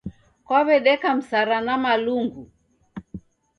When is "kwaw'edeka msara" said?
0.45-1.57